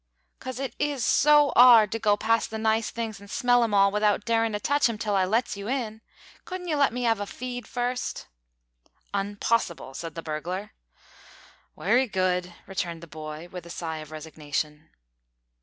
[0.39, 3.91] "'Cause it is so 'ard to go past the nice things an' smell 'em all
[3.91, 6.01] without darin' to touch 'em till I lets you in.
[6.43, 8.25] Couldn't you let me 'ave a feed first?"
[9.13, 10.71] "Unpossible," said the burglar.
[11.75, 14.89] "Wery good," returned the boy, with a sigh of resignation.